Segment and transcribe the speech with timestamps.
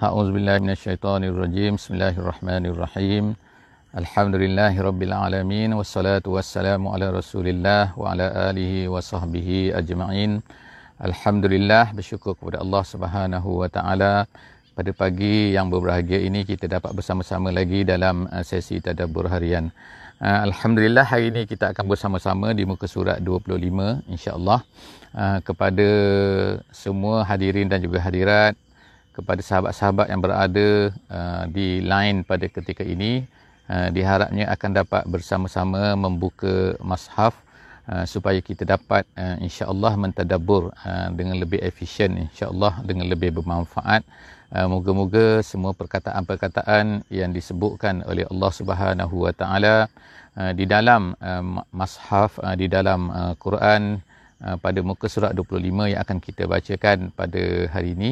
[0.00, 1.76] A'udzubillahi rajim.
[1.76, 3.36] Bismillahirrahmanirrahim.
[3.92, 10.40] Alhamdulillahi rabbil alamin wassalatu wassalamu ala Rasulillah wa ala alihi wa sahbihi ajma'in.
[11.04, 14.24] Alhamdulillah bersyukur kepada Allah Subhanahu wa taala
[14.72, 19.68] pada pagi yang berbahagia ini kita dapat bersama-sama lagi dalam uh, sesi tadabbur harian.
[20.16, 24.64] Uh, Alhamdulillah hari ini kita akan bersama-sama di muka surat 25 insya-Allah
[25.12, 25.88] uh, kepada
[26.72, 28.56] semua hadirin dan juga hadirat
[29.20, 30.68] kepada sahabat-sahabat yang berada
[31.12, 33.28] uh, di line pada ketika ini
[33.68, 37.36] uh, diharapnya akan dapat bersama-sama membuka mushaf
[37.84, 44.02] uh, supaya kita dapat uh, insya-Allah mentadabbur uh, dengan lebih efisien insya-Allah dengan lebih bermanfaat.
[44.50, 49.86] Uh, moga-moga semua perkataan-perkataan yang disebutkan oleh Allah Subhanahu wa taala
[50.34, 54.02] uh, di dalam uh, mushaf uh, di dalam uh, Quran
[54.40, 58.10] pada muka surat 25 yang akan kita bacakan pada hari ini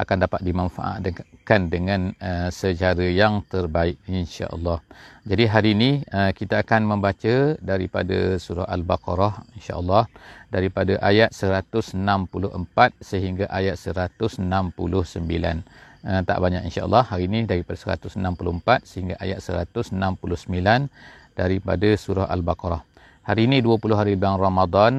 [0.00, 4.80] akan dapat dimanfaatkan dengan uh, secara yang terbaik insya-Allah.
[5.28, 10.08] Jadi hari ini uh, kita akan membaca daripada surah Al-Baqarah insya-Allah
[10.48, 12.00] daripada ayat 164
[13.04, 14.40] sehingga ayat 169.
[16.00, 19.92] Uh, tak banyak insya-Allah hari ini daripada 164 sehingga ayat 169
[21.36, 22.82] daripada surah Al-Baqarah.
[23.28, 24.92] Hari ini 20 hari bulan Ramadan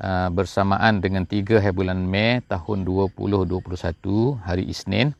[0.00, 5.12] uh, bersamaan dengan 3 hari bulan Mei tahun 2021 hari Isnin.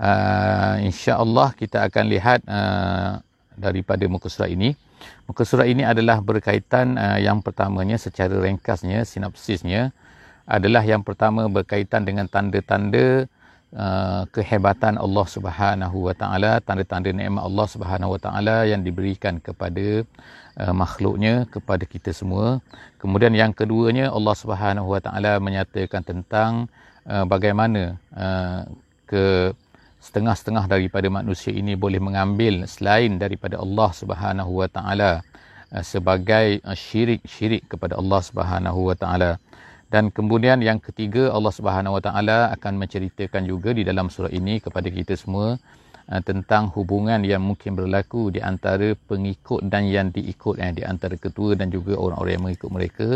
[0.00, 3.20] Uh, InsyaAllah kita akan lihat uh,
[3.56, 4.72] daripada muka surat ini.
[5.28, 9.92] Muka surat ini adalah berkaitan uh, yang pertamanya secara ringkasnya, sinopsisnya
[10.50, 13.30] adalah yang pertama berkaitan dengan tanda-tanda
[13.70, 20.02] uh, kehebatan Allah Subhanahu Wa Taala, tanda-tanda nikmat Allah Subhanahu Wa Taala yang diberikan kepada
[20.02, 22.58] uh, makhluknya kepada kita semua.
[23.00, 26.68] Kemudian yang keduanya Allah Subhanahu Wa Taala menyatakan tentang
[27.08, 28.68] uh, bagaimana uh,
[29.08, 29.56] ke
[30.00, 35.12] setengah-setengah daripada manusia ini boleh mengambil selain daripada Allah Subhanahu Wa Taala
[35.72, 39.32] uh, sebagai uh, syirik-syirik kepada Allah Subhanahu Wa Taala.
[39.90, 44.60] Dan kemudian yang ketiga Allah Subhanahu Wa Taala akan menceritakan juga di dalam surah ini
[44.60, 45.79] kepada kita semua uh,
[46.18, 51.54] tentang hubungan yang mungkin berlaku di antara pengikut dan yang diikut eh, di antara ketua
[51.54, 53.08] dan juga orang-orang yang mengikut mereka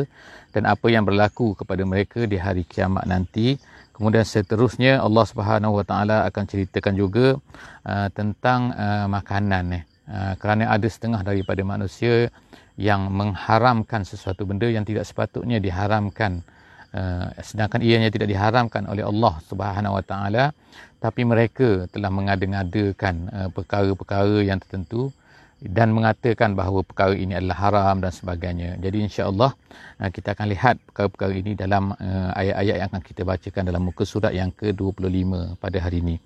[0.54, 3.58] dan apa yang berlaku kepada mereka di hari kiamat nanti.
[3.94, 7.38] Kemudian seterusnya Allah Subhanahu Wa Taala akan ceritakan juga
[7.86, 9.84] uh, tentang uh, makanan eh.
[10.04, 12.28] Uh, kerana ada setengah daripada manusia
[12.76, 16.46] yang mengharamkan sesuatu benda yang tidak sepatutnya diharamkan
[16.94, 20.54] Uh, sedangkan ianya tidak diharamkan oleh Allah Subhanahu Wa Taala
[21.04, 25.12] tapi mereka telah mengada-ngadakan uh, perkara-perkara yang tertentu
[25.60, 28.80] dan mengatakan bahawa perkara ini adalah haram dan sebagainya.
[28.80, 29.52] Jadi insya-Allah
[30.00, 34.08] uh, kita akan lihat perkara-perkara ini dalam uh, ayat-ayat yang akan kita bacakan dalam muka
[34.08, 36.16] surat yang ke-25 pada hari ini.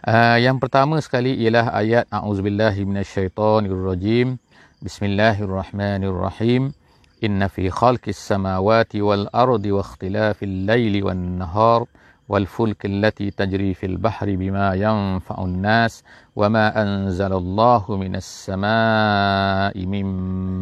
[0.00, 4.40] Uh, yang pertama sekali ialah ayat a'udzubillahi minasyaitonirrajim.
[4.80, 6.72] Bismillahirrahmanirrahim.
[7.20, 11.84] Inna fi khalqis samawati wal ardi wa ikhtilafil laili wan nahar
[12.28, 16.04] والفلك التي تجري في البحر بما ينفع الناس
[16.36, 20.04] وما أنزل الله من السماء من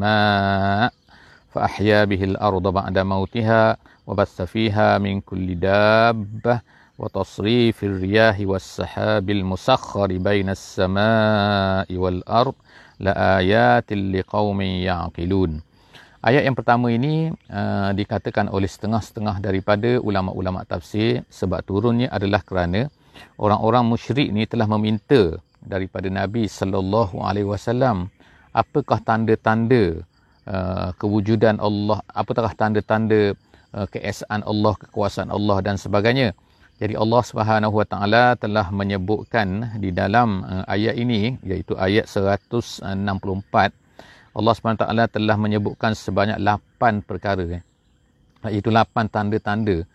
[0.00, 0.92] ماء
[1.52, 3.76] فأحيا به الأرض بعد موتها
[4.06, 6.60] وبث فيها من كل دابة
[6.98, 12.54] وتصريف الرياح والسحاب المسخر بين السماء والأرض
[13.00, 15.60] لآيات لقوم يعقلون
[16.24, 22.88] Ayat yang pertama ini uh, dikatakan oleh setengah-setengah daripada ulama-ulama tafsir sebab turunnya adalah kerana
[23.36, 28.08] orang-orang musyrik ni telah meminta daripada Nabi sallallahu alaihi wasallam
[28.56, 30.00] apakah tanda-tanda
[30.48, 33.36] uh, kewujudan Allah, apakah tanda-tanda
[33.76, 36.32] uh, keesaan Allah, kekuasaan Allah dan sebagainya.
[36.80, 43.83] Jadi Allah Subhanahu wa taala telah menyebutkan di dalam uh, ayat ini iaitu ayat 164
[44.34, 47.46] Allah SWT telah menyebutkan sebanyak 8 perkara.
[47.46, 47.62] Eh.
[48.50, 49.86] Iaitu 8 tanda-tanda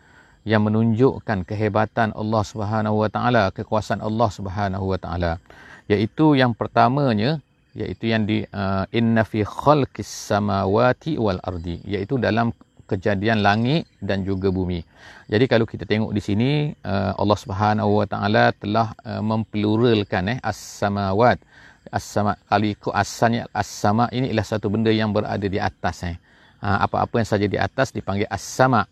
[0.47, 2.43] yang menunjukkan kehebatan Allah
[3.11, 4.29] Taala, kekuasaan Allah
[4.97, 5.31] Taala.
[5.91, 7.43] Iaitu yang pertamanya
[7.77, 12.49] iaitu yang di uh, inna fi khalqis samawati wal ardi iaitu dalam
[12.89, 14.81] kejadian langit dan juga bumi.
[15.29, 16.51] Jadi kalau kita tengok di sini
[16.81, 21.37] uh, Allah Subhanahu Wa Taala telah uh, mempluralkan eh as-samawat
[21.91, 26.17] as-sama kalau ikut asalnya as-sama ini ialah satu benda yang berada di atas eh.
[26.59, 28.83] Ha, apa-apa yang saja di atas dipanggil as-sama.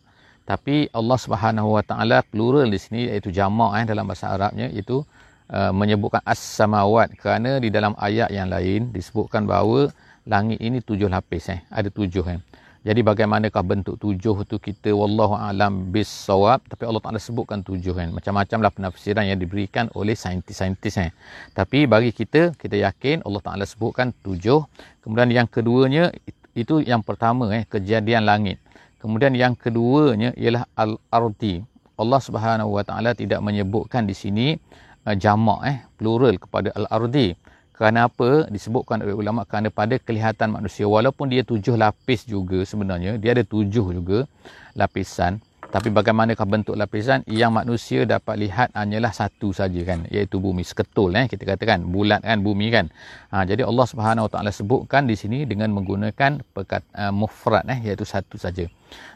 [0.48, 5.04] Tapi Allah Subhanahu Wa Taala plural di sini iaitu jamak eh dalam bahasa Arabnya itu
[5.52, 9.92] uh, menyebutkan as-samawat kerana di dalam ayat yang lain disebutkan bahawa
[10.24, 12.40] langit ini tujuh lapis eh ada tujuh eh.
[12.88, 17.92] Jadi bagaimanakah bentuk tujuh tu kita wallahu alam bis sawab tapi Allah Taala sebutkan tujuh
[17.92, 18.16] kan.
[18.16, 21.12] Macam-macamlah penafsiran yang diberikan oleh saintis-saintis eh.
[21.52, 24.64] Tapi bagi kita kita yakin Allah Taala sebutkan tujuh.
[25.04, 26.16] Kemudian yang keduanya
[26.56, 28.56] itu yang pertama eh kejadian langit.
[29.04, 31.68] Kemudian yang keduanya ialah al-ardi.
[32.00, 34.56] Allah Subhanahu Wa Taala tidak menyebutkan di sini
[35.04, 37.36] uh, jamak eh plural kepada al-ardi.
[37.78, 38.50] Kerana apa?
[38.50, 43.46] Disebutkan oleh ulama kerana pada kelihatan manusia walaupun dia tujuh lapis juga sebenarnya, dia ada
[43.46, 44.26] tujuh juga
[44.74, 45.38] lapisan.
[45.68, 51.12] Tapi bagaimanakah bentuk lapisan yang manusia dapat lihat hanyalah satu saja kan, iaitu bumi seketul
[51.12, 52.88] eh kita katakan, bulat kan bumi kan.
[53.36, 57.84] Ha, jadi Allah Subhanahu Wa Taala sebutkan di sini dengan menggunakan pekat, uh, mufrad eh
[57.84, 58.64] iaitu satu saja.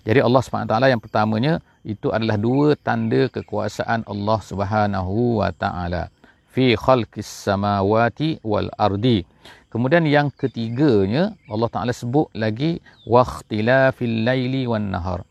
[0.03, 5.55] Jadi Allah Subhanahu Wa Taala yang pertamanya itu adalah dua tanda kekuasaan Allah Subhanahu Wa
[5.55, 6.11] Taala
[6.51, 9.23] fi khalqis samawati wal ardi.
[9.71, 15.23] Kemudian yang ketiganya Allah Taala sebut lagi waqtilafil laili wan nahar.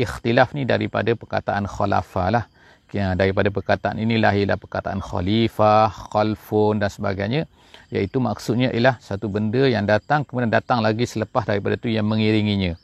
[0.00, 2.44] Ikhtilaf ni daripada perkataan khalafa lah.
[2.92, 7.48] Ya, daripada perkataan ini lahirlah perkataan khalifah, khalfun dan sebagainya.
[7.92, 12.76] Iaitu maksudnya ialah satu benda yang datang kemudian datang lagi selepas daripada itu yang mengiringinya.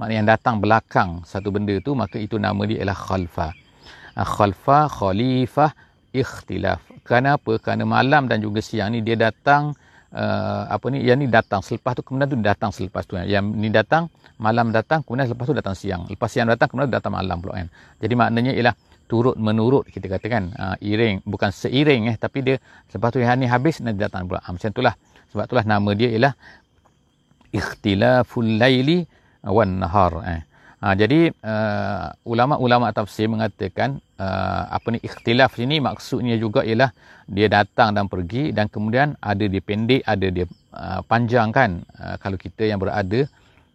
[0.00, 3.52] Maknanya yang datang belakang satu benda tu maka itu nama dia ialah khalfa.
[4.16, 5.70] Khalfa, khalifah,
[6.12, 6.93] ikhtilaf.
[7.04, 7.60] Kerana apa?
[7.60, 9.76] Kerana malam dan juga siang ni dia datang
[10.16, 11.04] uh, apa ni?
[11.04, 13.20] Yang ni datang selepas tu kemudian tu datang selepas tu.
[13.20, 14.08] Yang ni datang
[14.40, 16.08] malam datang kemudian selepas tu datang siang.
[16.08, 17.68] Lepas siang datang kemudian datang malam pula kan.
[18.00, 18.74] Jadi maknanya ialah
[19.04, 22.56] turut menurut kita katakan uh, iring bukan seiring eh tapi dia
[22.88, 24.40] selepas tu yang ni habis nanti datang pula.
[24.48, 24.96] Uh, macam itulah.
[25.28, 26.32] Sebab itulah nama dia ialah
[27.52, 29.04] ikhtilaful laili
[29.44, 30.42] wan nahar eh.
[30.84, 36.92] Ha, jadi uh, ulama-ulama tafsir mengatakan uh, apa ni ikhtilaf sini maksudnya juga ialah
[37.24, 40.44] dia datang dan pergi dan kemudian ada dia pendek, ada dia
[40.76, 41.80] uh, panjang kan.
[41.96, 43.24] Uh, kalau kita yang berada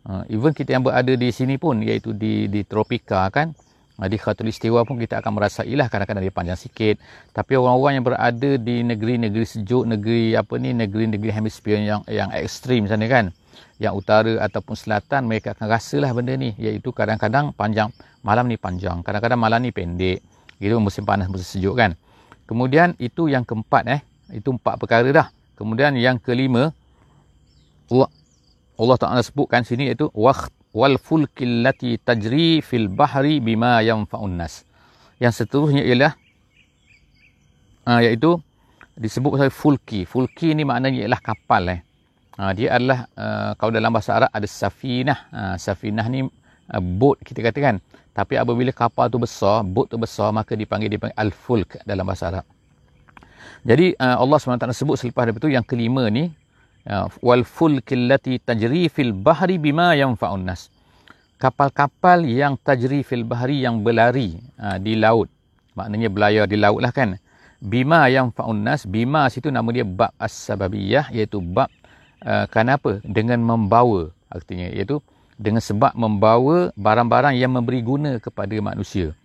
[0.05, 3.57] uh, even kita yang berada di sini pun iaitu di di tropika kan?
[3.97, 7.01] Uh, di khatulistiwa pun kita akan merasailah kadang-kadang dia panjang sikit.
[7.33, 12.85] Tapi orang-orang yang berada di negeri-negeri sejuk negeri apa ni negeri-negeri hemisfer yang yang ekstrim
[12.85, 13.33] sana kan
[13.79, 16.51] yang utara ataupun selatan mereka akan rasalah benda ni.
[16.59, 17.89] Iaitu kadang-kadang panjang
[18.19, 20.19] malam ni panjang kadang-kadang malam ni pendek.
[20.59, 21.95] Itu musim panas musim sejuk kan?
[22.43, 24.01] Kemudian itu yang keempat eh.
[24.35, 25.27] Itu empat perkara dah.
[25.55, 26.75] Kemudian yang kelima
[27.89, 28.11] Allah,
[28.75, 34.67] Allah Taala sebutkan sini iaitu waqt wal fulkil lati tajri fil bahri bima yanfa'un nas.
[35.23, 36.13] Yang seterusnya ialah
[37.87, 38.43] uh, iaitu
[38.99, 40.03] disebut sebagai fulki.
[40.03, 41.88] Fulki ni maknanya ialah kapal eh
[42.39, 45.27] Ha, dia adalah uh, kalau dalam bahasa Arab ada safinah.
[45.27, 47.83] Ha, safinah ni uh, boat kita katakan.
[48.15, 52.45] Tapi apabila kapal tu besar, boat tu besar maka dipanggil dipanggil al-fulk dalam bahasa Arab.
[53.67, 56.31] Jadi uh, Allah SWT sebut selepas daripada itu yang kelima ni
[57.19, 60.71] wal fulkil lati tajri fil bahri bima yanfa'un nas.
[61.35, 64.39] Kapal-kapal yang tajri fil bahri yang berlari
[64.79, 65.27] di laut.
[65.75, 67.19] Maknanya berlayar di laut lah kan.
[67.59, 71.67] Bima yang fa'unnas, bima situ nama dia bab as-sababiyah iaitu bab
[72.23, 75.01] uh, kenapa dengan membawa artinya iaitu
[75.39, 79.15] dengan sebab membawa barang-barang yang memberi guna kepada manusia.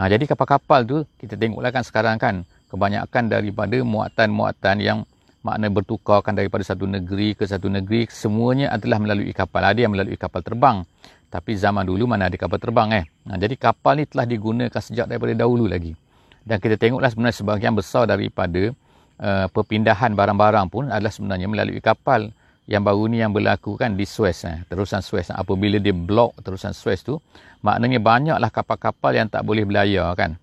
[0.00, 2.34] Ha, jadi kapal-kapal tu kita tengoklah kan sekarang kan
[2.72, 4.98] kebanyakan daripada muatan-muatan yang
[5.44, 9.60] makna bertukarkan daripada satu negeri ke satu negeri semuanya adalah melalui kapal.
[9.60, 10.88] Ada yang melalui kapal terbang
[11.30, 13.04] tapi zaman dulu mana ada kapal terbang eh?
[13.28, 15.92] Ha, jadi kapal ni telah digunakan sejak daripada dahulu lagi.
[16.40, 18.72] Dan kita tengoklah sebenarnya sebahagian besar daripada
[19.20, 22.32] uh, perpindahan barang-barang pun adalah sebenarnya melalui kapal
[22.70, 24.62] yang baru ni yang berlaku kan di Suez eh.
[24.70, 25.28] terusan Suez.
[25.34, 27.18] Apabila dia blok terusan Suez tu
[27.60, 30.38] maknanya banyaklah kapal-kapal yang tak boleh berlayar kan.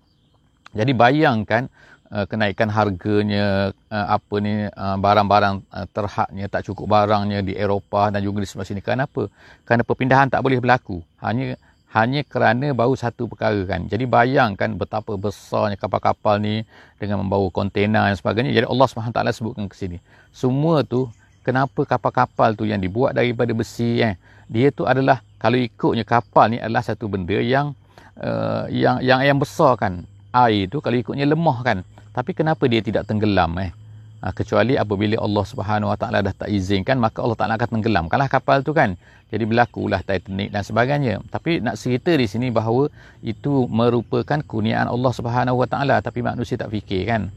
[0.76, 1.66] Jadi bayangkan
[2.12, 8.12] uh, kenaikan harganya uh, apa ni uh, barang-barang uh, terhadnya tak cukup barangnya di Eropah
[8.12, 8.80] dan juga di sebelah sini.
[8.84, 9.32] Kenapa?
[9.64, 11.00] Kerana perpindahan tak boleh berlaku.
[11.24, 11.56] Hanya
[11.98, 13.90] hanya kerana baru satu perkara kan.
[13.90, 16.62] Jadi bayangkan betapa besarnya kapal-kapal ni
[17.02, 18.54] dengan membawa kontena dan sebagainya.
[18.54, 19.98] Jadi Allah SWT sebutkan ke sini.
[20.30, 21.10] Semua tu
[21.42, 24.14] kenapa kapal-kapal tu yang dibuat daripada besi eh.
[24.46, 27.74] Dia tu adalah kalau ikutnya kapal ni adalah satu benda yang
[28.22, 30.06] uh, yang yang yang besar kan.
[30.30, 31.78] Air tu kalau ikutnya lemah kan.
[32.14, 33.74] Tapi kenapa dia tidak tenggelam eh?
[34.18, 38.26] Ha, kecuali apabila Allah Subhanahu Wa Taala dah tak izinkan maka Allah Taala akan tenggelamkanlah
[38.26, 38.98] kapal tu kan
[39.30, 42.90] jadi berlakulah Titanic dan sebagainya tapi nak cerita di sini bahawa
[43.22, 47.30] itu merupakan kurniaan Allah Subhanahu Wa Taala tapi manusia tak fikir kan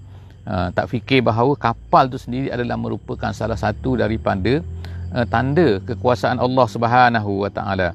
[0.50, 4.66] ha, tak fikir bahawa kapal tu sendiri adalah merupakan salah satu daripada
[5.14, 7.94] uh, tanda kekuasaan Allah Subhanahu Wa Taala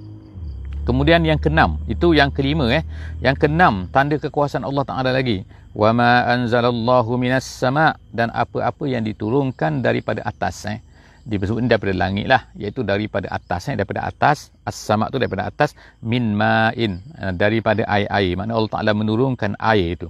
[0.87, 2.87] Kemudian yang keenam, itu yang kelima eh.
[3.19, 5.43] Yang keenam, tanda kekuasaan Allah Taala lagi.
[5.77, 10.81] Wa ma anzalallahu minas sama' dan apa-apa yang diturunkan daripada atas eh.
[11.29, 13.77] disebut daripada langit lah iaitu daripada atas eh.
[13.77, 19.61] Daripada atas as-sama tu daripada atas min ma'in uh, daripada air-air makna Allah Taala menurunkan
[19.61, 20.09] air itu.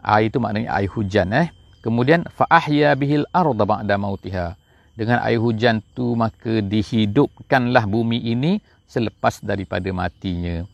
[0.00, 1.52] Air itu maknanya air hujan eh.
[1.84, 4.56] Kemudian fa ahya bihil arda ba'da mautiha.
[4.96, 10.64] Dengan air hujan tu maka dihidupkanlah bumi ini selepas daripada matinya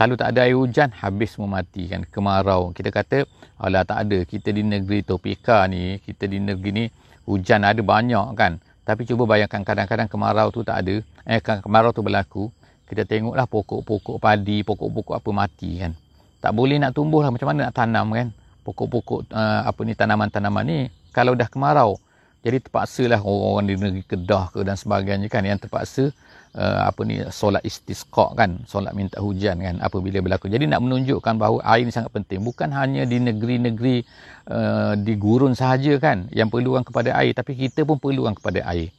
[0.00, 2.00] kalau tak ada air hujan, habis semua mati kan.
[2.08, 2.72] Kemarau.
[2.72, 3.28] Kita kata,
[3.60, 4.24] alah tak ada.
[4.24, 6.84] Kita di negeri topika ni, kita di negeri ni,
[7.28, 8.56] hujan ada banyak kan.
[8.80, 11.04] Tapi cuba bayangkan kadang-kadang kemarau tu tak ada.
[11.28, 12.48] Eh, kemarau tu berlaku.
[12.88, 15.92] Kita tengoklah pokok-pokok padi, pokok-pokok apa mati kan.
[16.40, 17.28] Tak boleh nak tumbuh lah.
[17.28, 18.32] Macam mana nak tanam kan.
[18.64, 20.78] Pokok-pokok uh, apa ni tanaman-tanaman ni.
[21.12, 22.00] Kalau dah kemarau.
[22.40, 25.44] Jadi terpaksa lah orang-orang di negeri Kedah ke dan sebagainya kan.
[25.44, 26.08] Yang terpaksa
[26.56, 30.50] uh, apa ni solat istisqa kan solat minta hujan kan apabila berlaku.
[30.50, 32.42] Jadi nak menunjukkan bahawa air ni sangat penting.
[32.42, 34.02] Bukan hanya di negeri-negeri
[34.50, 38.90] uh, di gurun sahaja kan yang perlukan kepada air tapi kita pun perlukan kepada air.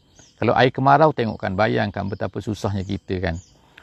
[0.41, 3.35] Kalau air kemarau tengokkan bayangkan betapa susahnya kita kan.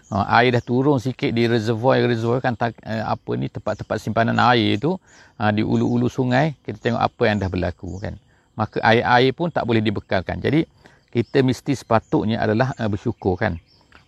[0.09, 4.81] Uh, air dah turun sikit di reservoir-reservoir kan tak, uh, apa ni tempat-tempat simpanan air
[4.81, 8.17] tu uh, di ulu-ulu sungai kita tengok apa yang dah berlaku kan.
[8.57, 10.43] Maka air-air pun tak boleh dibekalkan.
[10.43, 10.67] Jadi
[11.09, 13.57] kita mesti sepatutnya adalah uh, bersyukur kan.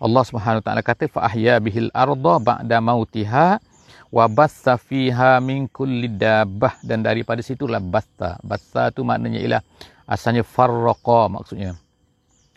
[0.01, 3.61] Allah Subhanahu taala kata fa ahya bihil arda ba'da mautiha
[4.09, 8.41] wa bassa fiha min kulli dabbah dan daripada situlah bassa.
[8.41, 9.63] Bassa tu maknanya ialah
[10.09, 11.77] asalnya farraqa maksudnya.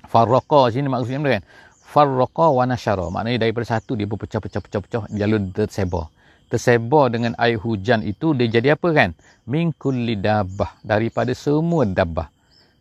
[0.08, 1.44] Farraqa sini maksudnya kan?
[1.84, 3.08] Farraqa wa nashara.
[3.12, 6.08] Maknanya daripada satu dia berpecah-pecah-pecah-pecah jalur tersebar.
[6.48, 9.10] Tersebar dengan air hujan itu dia jadi apa kan?
[9.48, 12.34] Min kulli dabbah daripada semua dabbah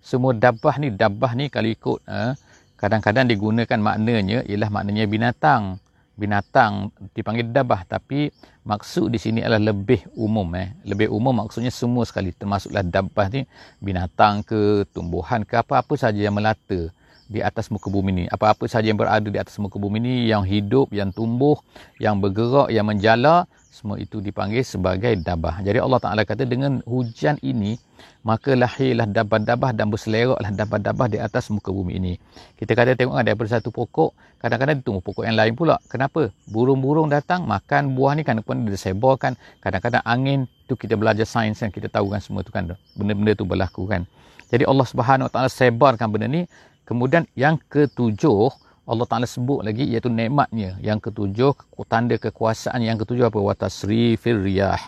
[0.03, 2.35] semua dabah ni dabah ni kalau ikut eh,
[2.75, 5.79] kadang-kadang digunakan maknanya ialah maknanya binatang.
[6.13, 8.29] Binatang dipanggil dabah tapi
[8.69, 10.75] maksud di sini adalah lebih umum eh.
[10.85, 13.47] Lebih umum maksudnya semua sekali termasuklah dabah ni
[13.81, 16.93] binatang ke tumbuhan ke apa-apa saja yang melata
[17.33, 18.25] di atas muka bumi ni.
[18.29, 21.57] Apa-apa saja yang berada di atas muka bumi ni yang hidup yang tumbuh
[21.97, 25.65] yang bergerak yang menjala semua itu dipanggil sebagai dabah.
[25.65, 27.81] Jadi Allah Taala kata dengan hujan ini
[28.21, 32.13] maka lahirlah dabah-dabah dan berseleraklah dabah-dabah di atas muka bumi ini.
[32.61, 34.13] Kita kata tengok ada daripada satu pokok,
[34.45, 35.81] kadang-kadang ditumbuh pokok yang lain pula.
[35.89, 36.29] Kenapa?
[36.53, 39.41] Burung-burung datang makan buah ni kan pun disebarkan.
[39.65, 43.49] Kadang-kadang angin tu kita belajar sains kan kita tahu kan semua tu kan benda-benda tu
[43.49, 44.05] berlaku kan.
[44.53, 46.45] Jadi Allah Subhanahu Wa Taala sebarkan benda ni.
[46.85, 50.75] Kemudian yang ketujuh Allah Ta'ala sebut lagi iaitu nikmatnya.
[50.83, 51.55] Yang ketujuh,
[51.87, 53.39] tanda kekuasaan yang ketujuh apa?
[53.39, 54.81] Wa tasrifir riyah.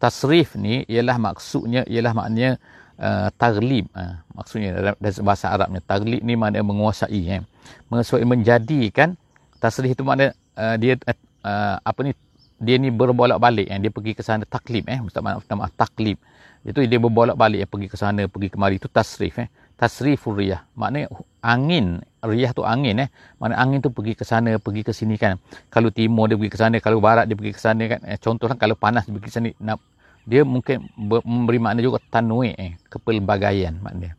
[0.00, 2.50] Tasrif ni ialah maksudnya, ialah maknanya
[2.96, 3.88] uh, taglib.
[3.92, 5.80] Uh, maksudnya dalam, bahasa Arabnya.
[5.84, 7.22] Taglib ni maknanya menguasai.
[7.28, 7.44] Eh.
[7.92, 9.16] Menguasai menjadikan.
[9.60, 10.96] Tasrif itu maknanya uh, dia
[11.44, 12.12] uh, apa ni
[12.56, 13.78] dia ni berbolak-balik eh.
[13.78, 16.16] dia pergi ke sana taklib eh maksud maaf taklib
[16.64, 17.68] itu dia berbolak-balik eh.
[17.68, 21.12] pergi ke sana pergi kemari itu tasrif eh tasrifur riyah maknanya
[21.46, 22.02] angin.
[22.26, 23.08] Riyah tu angin eh.
[23.38, 25.38] Maknanya angin tu pergi ke sana pergi ke sini kan.
[25.70, 28.00] Kalau timur dia pergi ke sana kalau barat dia pergi ke sana kan.
[28.02, 29.78] Eh, contohnya kalau panas dia pergi ke sana nak
[30.26, 30.90] dia mungkin
[31.22, 34.18] memberi makna juga tanwi eh kepelbagaian maknanya.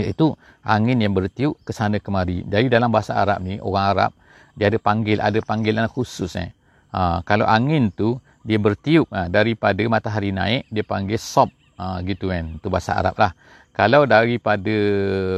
[0.00, 0.32] Iaitu
[0.64, 2.40] angin yang bertiup ke sana kemari.
[2.48, 4.10] Dari dalam bahasa Arab ni orang Arab
[4.56, 6.56] dia ada panggil ada panggilan khusus eh.
[6.90, 12.32] Ha, kalau angin tu dia bertiup ha, daripada matahari naik dia panggil sob ha, gitu
[12.32, 12.56] kan.
[12.62, 13.36] Tu bahasa Arab lah
[13.70, 14.76] kalau daripada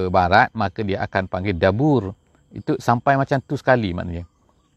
[0.09, 2.17] barat, maka dia akan panggil dabur.
[2.53, 4.25] Itu sampai macam tu sekali maknanya.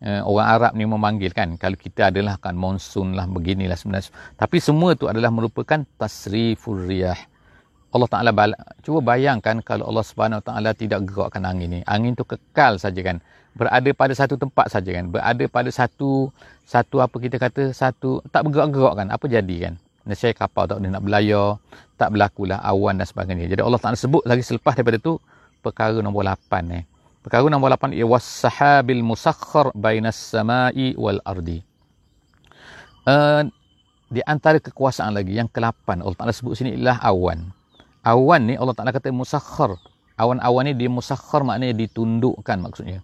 [0.05, 1.55] Uh, orang Arab ni memanggil kan.
[1.55, 4.11] Kalau kita adalah kan monsun lah, beginilah sebenarnya.
[4.35, 7.17] Tapi semua tu adalah merupakan tasrifur riyah.
[7.95, 11.81] Allah Ta'ala bala, cuba bayangkan kalau Allah Subhanahu Ta'ala tidak gerakkan angin ni.
[11.87, 13.23] Angin tu kekal saja kan.
[13.55, 15.07] Berada pada satu tempat saja kan.
[15.07, 16.27] Berada pada satu,
[16.67, 19.07] satu apa kita kata, satu, tak bergerak-gerak kan.
[19.15, 19.73] Apa jadi kan?
[20.05, 21.57] Nescaya kapal tak boleh nak belayar,
[21.97, 23.49] tak berlakulah awan dan sebagainya.
[23.49, 25.17] Jadi Allah Taala sebut lagi selepas daripada tu
[25.65, 26.85] perkara nombor 8 eh.
[27.25, 31.65] Perkara nombor 8 ialah was-sahabil musakhkhar bainas samai wal ardi.
[33.09, 33.49] Uh,
[34.13, 37.49] di antara kekuasaan lagi yang ke-8 Allah Taala sebut sini ialah awan.
[38.05, 39.73] Awan ni Allah Taala kata musakhkhar.
[40.21, 43.01] Awan-awan ni dia musakhkhar maknanya ditundukkan maksudnya.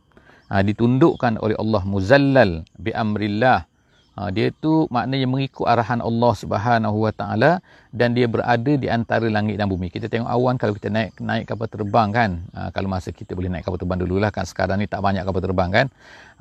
[0.53, 3.70] Ha, ditundukkan oleh Allah muzallal bi amrillah
[4.11, 7.63] Ha, dia tu maknanya mengikut arahan Allah Subhanahu Wa Taala
[7.95, 9.87] dan dia berada di antara langit dan bumi.
[9.87, 12.31] Kita tengok awan kalau kita naik naik kapal terbang kan.
[12.51, 15.39] Ha, kalau masa kita boleh naik kapal terbang dululah kan sekarang ni tak banyak kapal
[15.39, 15.85] terbang kan.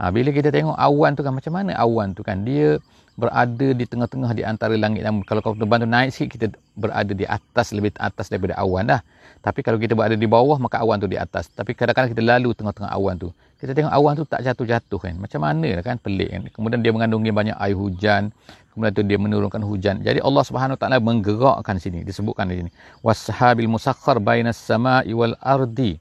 [0.02, 2.82] Ha, bila kita tengok awan tu kan macam mana awan tu kan dia
[3.20, 5.28] berada di tengah-tengah di antara langit dan bumi.
[5.28, 9.00] Kalau kapal terbang tu naik sikit kita berada di atas lebih atas daripada awan dah.
[9.44, 11.52] Tapi kalau kita berada di bawah maka awan tu di atas.
[11.52, 13.28] Tapi kadang-kadang kita lalu tengah-tengah awan tu
[13.60, 15.14] kita tengok awan tu tak jatuh-jatuh kan.
[15.20, 16.40] Macam mana lah kan pelik kan.
[16.48, 18.32] Kemudian dia mengandungi banyak air hujan.
[18.72, 20.00] Kemudian tu dia menurunkan hujan.
[20.00, 22.70] Jadi Allah Subhanahu taala menggerakkan sini disebutkan di sini.
[23.04, 26.00] Washabil musakhkhar bainas sama'i wal ardi.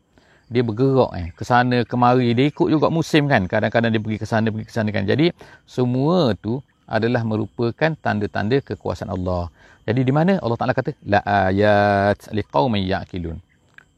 [0.50, 4.26] dia bergerak eh ke sana kemari dia ikut juga musim kan kadang-kadang dia pergi ke
[4.26, 5.30] sana pergi ke sana kan jadi
[5.70, 6.58] semua tu
[6.90, 9.54] adalah merupakan tanda-tanda kekuasaan Allah.
[9.86, 13.38] Jadi di mana Allah Taala kata la ayat liqaumin yaqilun.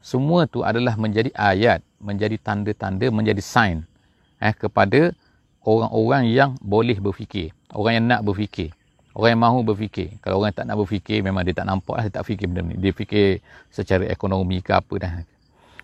[0.04, 3.86] Semua tu adalah menjadi ayat menjadi tanda-tanda menjadi sign
[4.42, 5.14] eh kepada
[5.62, 8.74] orang-orang yang boleh berfikir orang yang nak berfikir
[9.12, 10.08] orang yang mahu berfikir.
[10.24, 12.64] Kalau orang yang tak nak berfikir memang dia tak nampak lah dia tak fikir benda
[12.64, 12.76] ni.
[12.80, 15.12] Dia fikir secara ekonomi ke apa dah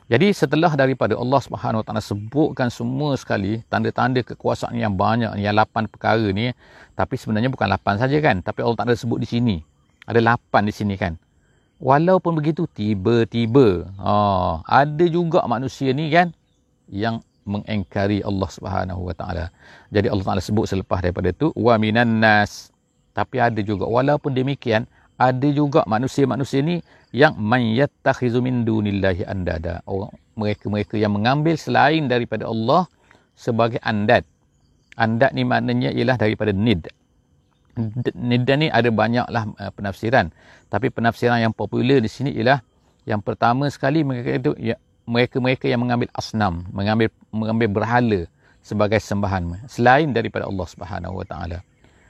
[0.08, 5.84] jadi setelah daripada Allah Subhanahu Taala sebutkan semua sekali tanda-tanda kekuasaan yang banyak yang lapan
[5.84, 6.48] perkara ni
[6.96, 9.56] tapi sebenarnya bukan lapan saja kan tapi Allah Taala sebut di sini.
[10.08, 11.20] Ada lapan di sini kan.
[11.76, 16.32] Walaupun begitu tiba-tiba oh, ada juga manusia ni kan
[16.88, 19.44] yang mengingkari Allah Subhanahu Wa Taala.
[19.92, 22.72] Jadi Allah Taala sebut selepas daripada itu wa minan nas.
[23.12, 24.88] Tapi ada juga walaupun demikian
[25.20, 26.80] ada juga manusia-manusia ni
[27.14, 29.80] yang mayattakhizu min dunillahi andada.
[29.88, 32.86] Orang mereka-mereka yang mengambil selain daripada Allah
[33.34, 34.22] sebagai andad.
[34.98, 36.90] Andad ni maknanya ialah daripada nid.
[38.18, 40.34] Nid ni ada banyaklah uh, penafsiran.
[40.66, 42.60] Tapi penafsiran yang popular di sini ialah
[43.06, 44.76] yang pertama sekali mereka itu ya,
[45.08, 48.20] mereka-mereka yang mengambil asnam, mengambil mengambil berhala
[48.60, 51.58] sebagai sembahan selain daripada Allah Subhanahu Wa Taala.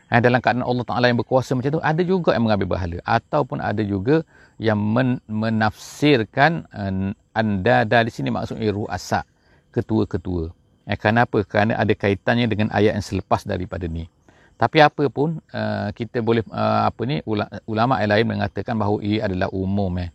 [0.09, 2.97] Eh, dalam keadaan Allah Ta'ala yang berkuasa macam tu, ada juga yang mengambil berhala.
[3.05, 4.25] Ataupun ada juga
[4.57, 9.29] yang men- menafsirkan uh, anda di sini maksudnya ru'asa,
[9.69, 10.49] ketua-ketua.
[10.88, 11.45] Eh, kenapa?
[11.45, 14.09] Kerana ada kaitannya dengan ayat yang selepas daripada ni.
[14.57, 17.21] Tapi apa pun, uh, kita boleh, uh, apa ni,
[17.69, 19.93] ulama yang lain mengatakan bahawa ia adalah umum.
[20.00, 20.11] Eh.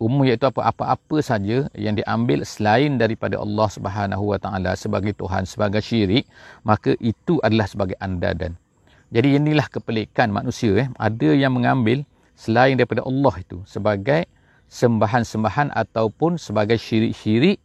[0.00, 0.72] Umum iaitu apa?
[0.72, 6.24] Apa-apa saja yang diambil selain daripada Allah Subhanahu Wa Taala sebagai Tuhan, sebagai syirik,
[6.64, 8.56] maka itu adalah sebagai anda dan
[9.08, 10.88] jadi inilah kepelikan manusia eh.
[11.00, 12.04] Ada yang mengambil
[12.36, 14.28] selain daripada Allah itu sebagai
[14.68, 17.56] sembahan-sembahan ataupun sebagai syirik-syirik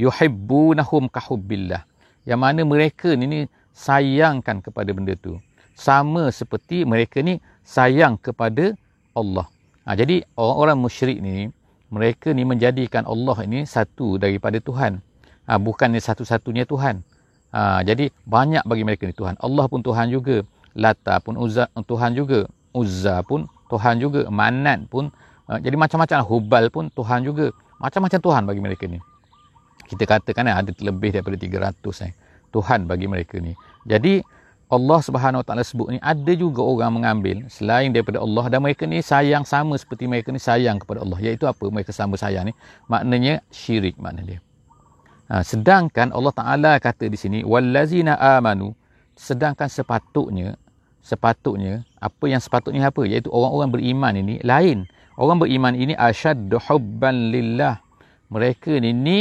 [0.00, 1.84] yuhibbunahum kahubbillah.
[2.24, 3.40] Yang mana mereka ni, ni
[3.76, 5.36] sayangkan kepada benda tu.
[5.76, 8.72] Sama seperti mereka ni sayang kepada
[9.12, 9.46] Allah.
[9.84, 11.52] Ha, jadi orang-orang musyrik ni
[11.92, 15.04] mereka ni menjadikan Allah ini satu daripada Tuhan.
[15.44, 17.04] Ha, bukan satu-satunya Tuhan.
[17.52, 19.36] Ha, jadi banyak bagi mereka ni Tuhan.
[19.38, 20.40] Allah pun Tuhan juga.
[20.76, 22.44] Lata pun Uzza Tuhan juga.
[22.76, 24.28] Uzza pun Tuhan juga.
[24.28, 25.08] Manat pun.
[25.48, 26.20] Uh, jadi macam-macam.
[26.28, 27.50] Hubal pun Tuhan juga.
[27.80, 29.00] Macam-macam Tuhan bagi mereka ni.
[29.88, 32.12] Kita katakan eh, ada lebih daripada 300 eh.
[32.52, 33.56] Tuhan bagi mereka ni.
[33.88, 34.20] Jadi
[34.66, 38.82] Allah Subhanahu Wa Taala sebut ni ada juga orang mengambil selain daripada Allah dan mereka
[38.82, 41.22] ni sayang sama seperti mereka ni sayang kepada Allah.
[41.22, 41.70] Iaitu apa?
[41.70, 42.52] Mereka sama sayang ni.
[42.90, 44.40] Maknanya syirik makna dia.
[45.30, 48.74] Ha, sedangkan Allah Taala kata di sini wallazina amanu
[49.14, 50.58] sedangkan sepatutnya
[51.06, 53.06] sepatutnya apa yang sepatutnya apa?
[53.06, 54.90] Iaitu orang-orang beriman ini lain.
[55.14, 57.78] Orang beriman ini asyaddu hubban lillah.
[58.26, 59.18] Mereka ni, ni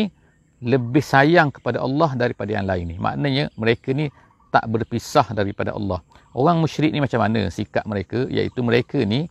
[0.65, 2.95] lebih sayang kepada Allah daripada yang lain ni.
[2.97, 4.09] Maknanya mereka ni
[4.49, 6.01] tak berpisah daripada Allah.
[6.33, 8.25] Orang musyrik ni macam mana sikap mereka?
[8.33, 9.29] Iaitu mereka ni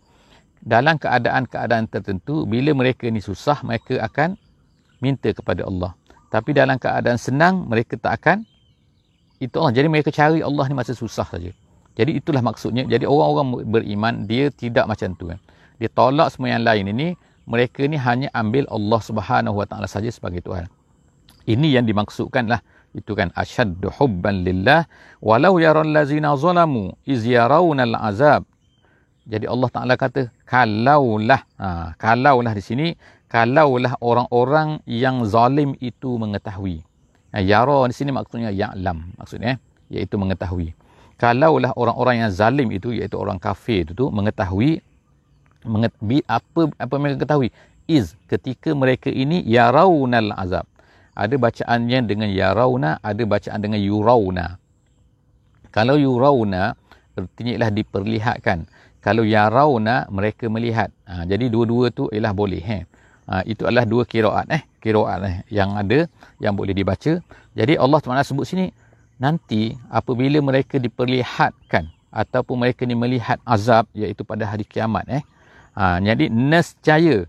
[0.63, 4.39] dalam keadaan-keadaan tertentu bila mereka ni susah mereka akan
[5.03, 5.93] minta kepada Allah.
[6.31, 8.39] Tapi dalam keadaan senang mereka tak akan
[9.43, 9.75] itu Allah.
[9.75, 11.53] Jadi mereka cari Allah ni masa susah saja
[11.95, 12.83] jadi itulah maksudnya.
[12.91, 15.39] Jadi orang-orang beriman dia tidak macam tu kan.
[15.79, 17.09] Dia tolak semua yang lain ini.
[17.45, 20.67] Mereka ni hanya ambil Allah Subhanahu Wa Taala saja sebagai Tuhan.
[21.45, 22.65] Ini yang dimaksudkan lah.
[22.95, 24.87] Itu kan asyaddu hubban lillah
[25.19, 28.47] walau yaral lazina zalamu iz yarawna azab.
[29.27, 32.87] Jadi Allah Taala kata kalaulah ha, kalaulah di sini
[33.27, 36.87] kalaulah orang-orang yang zalim itu mengetahui.
[37.35, 39.59] Ha, yara di sini maksudnya ya'lam maksudnya
[39.91, 40.71] iaitu mengetahui
[41.21, 44.83] kalaulah orang-orang yang zalim itu iaitu orang kafir itu tu mengetahui
[45.65, 47.49] mengetahui apa apa mereka ketahui?
[47.85, 50.65] Is ketika mereka ini yaraunal azab.
[51.15, 54.59] Ada bacaannya dengan yarauna ada bacaan dengan yurauna.
[55.71, 56.75] Kalau yurauna
[57.15, 58.67] artinya ialah diperlihatkan.
[59.05, 60.91] Kalau yarauna mereka melihat.
[61.07, 62.83] Ha, jadi dua-dua tu ialah boleh eh
[63.29, 66.09] ha, itu adalah dua kiraat eh kiraat eh yang ada
[66.41, 67.21] yang boleh dibaca.
[67.55, 68.73] Jadi Allah Taala sebut sini
[69.19, 75.23] nanti apabila mereka diperlihatkan ataupun mereka ni melihat azab iaitu pada hari kiamat eh.
[75.75, 77.27] Ha, jadi nescaya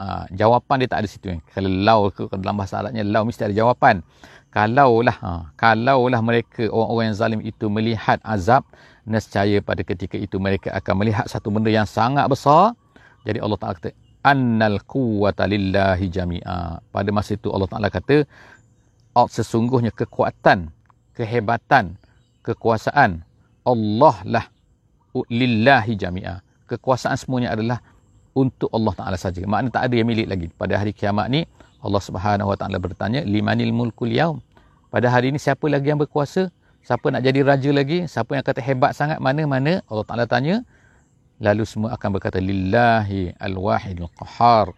[0.00, 1.40] ha, jawapan dia tak ada situ eh.
[1.52, 4.00] kalau lau ke dalam bahasa Arabnya lau mesti ada jawapan.
[4.48, 8.64] Kalaulah ha, kalaulah mereka orang-orang yang zalim itu melihat azab
[9.04, 12.72] nescaya pada ketika itu mereka akan melihat satu benda yang sangat besar.
[13.28, 13.92] Jadi Allah Taala kata
[14.24, 16.80] annal quwwata lillahi jami'a.
[16.88, 18.24] Pada masa itu Allah Taala kata
[19.28, 20.72] sesungguhnya kekuatan
[21.16, 21.96] kehebatan,
[22.44, 23.24] kekuasaan
[23.64, 24.46] Allah lah
[25.32, 26.44] lillahi jami'a.
[26.68, 27.80] Kekuasaan semuanya adalah
[28.36, 29.40] untuk Allah Ta'ala saja.
[29.48, 30.46] Maknanya tak ada yang milik lagi.
[30.52, 31.48] Pada hari kiamat ni,
[31.80, 34.44] Allah Subhanahu Wa Taala bertanya, "Limanil mulkul yaum?"
[34.92, 36.52] Pada hari ini siapa lagi yang berkuasa?
[36.84, 38.04] Siapa nak jadi raja lagi?
[38.06, 39.18] Siapa yang kata hebat sangat?
[39.18, 39.80] Mana-mana?
[39.88, 40.62] Allah Taala tanya.
[41.40, 44.70] Lalu semua akan berkata, "Lillahi al-wahidul qahhar."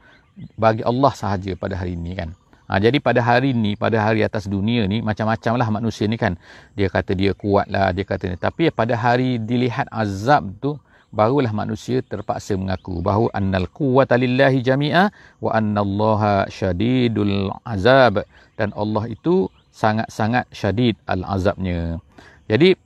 [0.55, 2.31] Bagi Allah sahaja pada hari ini kan.
[2.69, 6.37] Ha, jadi pada hari ni, pada hari atas dunia ni, macam-macam lah manusia ni kan.
[6.77, 8.37] Dia kata dia kuat lah, dia kata ni.
[8.37, 10.77] Tapi pada hari dilihat azab tu,
[11.09, 15.09] barulah manusia terpaksa mengaku bahawa annal quwwata lillahi jami'a
[15.41, 18.29] wa annallaha syadidul azab
[18.61, 22.03] dan Allah itu sangat-sangat syadid al-azabnya.
[22.51, 22.77] Jadi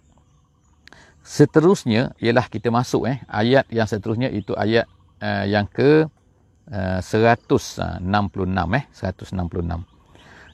[1.22, 4.86] seterusnya ialah kita masuk eh ayat yang seterusnya itu ayat
[5.22, 6.06] uh, yang ke
[6.70, 8.02] 166
[8.78, 9.92] eh 166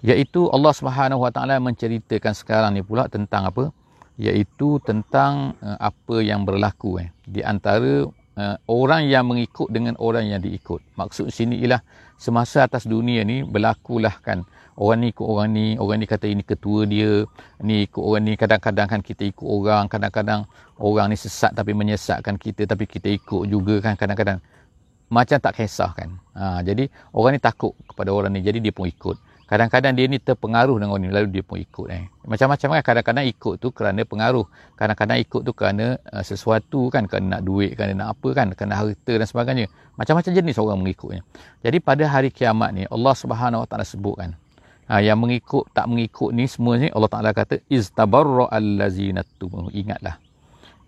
[0.03, 3.75] iaitu Allah Subhanahu Wa Taala menceritakan sekarang ni pula tentang apa?
[4.19, 7.09] Iaitu tentang uh, apa yang berlaku eh.
[7.23, 10.83] Di antara uh, orang yang mengikut dengan orang yang diikut.
[10.99, 11.83] Maksud sini ialah
[12.19, 14.43] semasa atas dunia ni berlakulah kan.
[14.79, 17.27] Orang ni ikut orang ni orang ni kata ini ketua dia
[17.67, 20.47] ni ikut orang ni kadang-kadang kan kita ikut orang kadang-kadang
[20.79, 24.39] orang ni sesat tapi menyesatkan kita tapi kita ikut juga kan kadang-kadang
[25.09, 28.89] macam tak kisah kan ha, jadi orang ni takut kepada orang ni jadi dia pun
[28.89, 29.19] ikut.
[29.49, 32.05] Kadang-kadang dia ni terpengaruh dengan orang ni lalu dia pun ikut eh.
[32.29, 34.45] macam-macam kan kadang-kadang ikut tu kerana pengaruh.
[34.77, 38.77] Kadang-kadang ikut tu kerana uh, sesuatu kan kerana nak duit kerana nak apa kan kerana
[38.77, 39.67] harta dan sebagainya.
[39.97, 41.25] Macam-macam jenis orang mengikutnya
[41.65, 44.37] jadi pada hari kiamat ni Allah Subhanahu Wa Taala sebutkan
[44.89, 49.25] ha, yang mengikut tak mengikut ni semua ni Allah Taala kata istabarra allazina
[49.73, 50.21] ingatlah.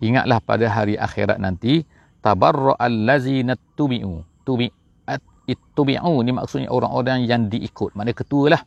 [0.01, 1.85] Ingatlah pada hari akhirat nanti
[2.21, 4.69] tabarra allazina tubi'u tubi
[5.49, 7.91] ittubi'u ni maksudnya orang-orang yang diikut.
[7.93, 8.61] Ketua lah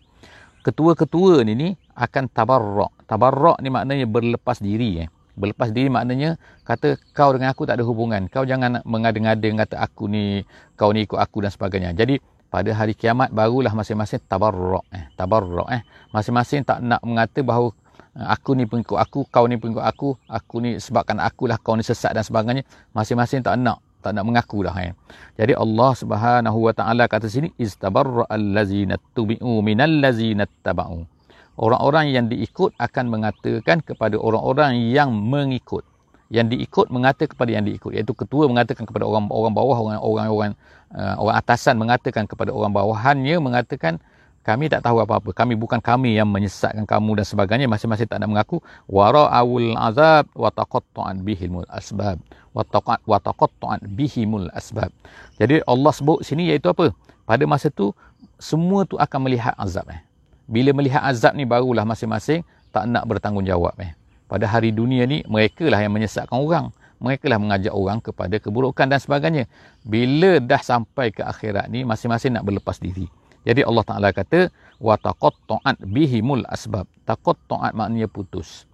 [0.64, 5.09] ketua-ketua ni ni akan tabarrak tabarrak ni maknanya berlepas diri eh.
[5.35, 8.31] Berlepas diri maknanya kata kau dengan aku tak ada hubungan.
[8.31, 10.47] Kau jangan mengada-ngada kata aku ni
[10.79, 11.90] kau ni ikut aku dan sebagainya.
[11.95, 12.23] Jadi
[12.55, 15.11] pada hari kiamat barulah masing-masing tabarrak eh.
[15.19, 15.83] Tabarrak eh.
[16.14, 17.75] Masing-masing tak nak mengata bahawa
[18.14, 22.14] aku ni pengikut aku kau ni pengikut aku aku ni sebabkan akulah kau ni sesat
[22.14, 22.62] dan sebagainya
[22.94, 24.92] masing-masing tak nak tak nak mengaku dah ya.
[25.40, 31.09] Jadi Allah Subhanahu wa taala kata sini istabarra allazina tubi'u minal ladzina taba'u.
[31.57, 35.87] Orang-orang yang diikut akan mengatakan kepada orang-orang yang mengikut.
[36.29, 40.53] Yang diikut mengatakan kepada yang diikut iaitu ketua mengatakan kepada orang orang bawah orang orang
[40.92, 44.03] uh, orang atasan mengatakan kepada orang bawahannya mengatakan
[44.44, 45.33] kami tak tahu apa-apa.
[45.33, 47.64] Kami bukan kami yang menyesatkan kamu dan sebagainya.
[47.64, 48.61] Masing-masing tak nak mengaku.
[48.92, 52.20] Wara'awul azab wa taqatta'an bihimul asbab.
[52.52, 54.92] Wa taqatta'an bihimul asbab.
[55.40, 56.92] Jadi Allah sebut sini iaitu apa?
[57.24, 57.96] Pada masa tu
[58.37, 59.88] semua tu akan melihat azab.
[59.88, 60.04] Eh.
[60.44, 63.80] Bila melihat azab ni barulah masing-masing tak nak bertanggungjawab.
[63.80, 63.96] Eh.
[64.28, 66.68] Pada hari dunia ni, mereka lah yang menyesatkan orang.
[67.00, 69.48] Mereka lah mengajak orang kepada keburukan dan sebagainya.
[69.85, 73.09] Bila dah sampai ke akhirat ni, masing-masing nak berlepas diri.
[73.44, 74.48] Jadi Allah Taala kata
[74.80, 76.88] wa taqatta'at bihimul asbab.
[77.04, 78.64] Taqatta'at maknanya putus.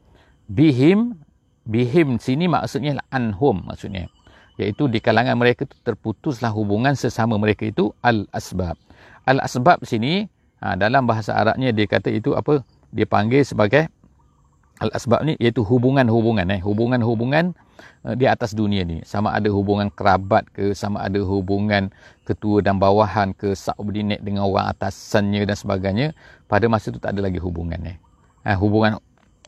[0.47, 1.19] Bihim
[1.67, 4.07] bihim sini maksudnya anhum maksudnya.
[4.59, 8.79] Iaitu di kalangan mereka itu terputuslah hubungan sesama mereka itu al asbab.
[9.27, 10.31] Al asbab sini
[10.63, 12.63] ha, dalam bahasa Arabnya dia kata itu apa?
[12.95, 13.91] Dia panggil sebagai
[14.81, 17.53] al asbab ni iaitu hubungan-hubungan eh hubungan-hubungan
[18.17, 19.05] di atas dunia ni.
[19.05, 21.93] Sama ada hubungan kerabat ke sama ada hubungan
[22.31, 26.07] ketua dan bawahan ke subordinate dengan orang atasannya dan sebagainya
[26.47, 27.99] pada masa itu tak ada lagi hubungan eh.
[28.47, 28.97] Ha, hubungan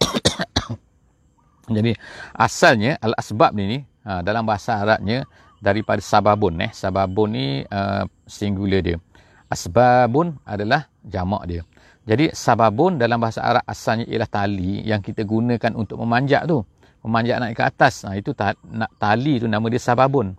[1.77, 1.95] jadi
[2.35, 5.23] asalnya al asbab ni ha, dalam bahasa Arabnya
[5.63, 6.71] daripada sababun eh.
[6.75, 8.99] Sababun ni uh, singular dia.
[9.47, 11.63] Asbabun adalah jamak dia.
[12.03, 16.67] Jadi sababun dalam bahasa Arab asalnya ialah tali yang kita gunakan untuk memanjat tu
[17.03, 18.07] memanjat naik ke atas.
[18.07, 20.35] Ha, itu ta, nak tali tu nama dia sababun.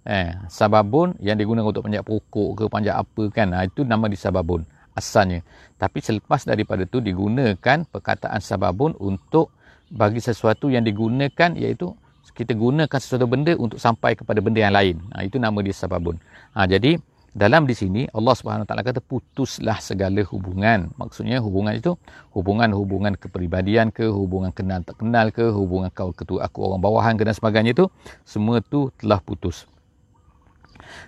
[0.00, 3.48] Eh, sababun yang digunakan untuk panjat pokok ke panjat apa kan.
[3.52, 4.64] Ha, itu nama dia sababun
[4.96, 5.44] asalnya.
[5.76, 9.52] Tapi selepas daripada tu digunakan perkataan sababun untuk
[9.90, 11.92] bagi sesuatu yang digunakan iaitu
[12.30, 14.96] kita gunakan sesuatu benda untuk sampai kepada benda yang lain.
[15.12, 16.16] Ha, itu nama dia sababun.
[16.56, 16.96] Ha, jadi
[17.30, 20.90] dalam di sini Allah Subhanahu taala kata putuslah segala hubungan.
[20.98, 21.94] Maksudnya hubungan itu
[22.34, 27.22] hubungan-hubungan kepribadian ke, hubungan kenal tak kenal ke, hubungan kau ketua aku orang bawahan ke
[27.22, 27.86] dan sebagainya itu
[28.26, 29.70] semua tu telah putus.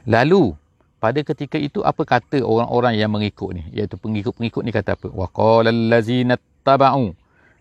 [0.07, 0.55] Lalu
[1.03, 3.67] pada ketika itu apa kata orang-orang yang mengikut ni?
[3.75, 5.11] Iaitu pengikut-pengikut ni kata apa?
[5.11, 7.11] Wa qala allazina taba'u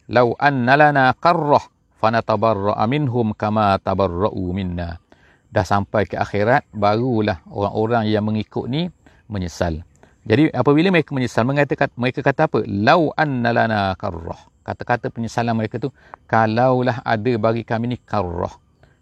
[0.05, 1.65] law anna lana qarrah
[1.97, 5.01] fanatabarra'a minhum kama tabarra'u minna
[5.51, 8.87] dah sampai ke akhirat barulah orang-orang yang mengikut ni
[9.27, 9.83] menyesal.
[10.23, 12.63] Jadi apabila mereka menyesal mengatakan mereka kata apa?
[12.65, 14.49] Lau annalana karrah.
[14.61, 15.89] Kata-kata penyesalan mereka tu
[16.29, 18.53] kalaulah ada bagi kami ni karrah.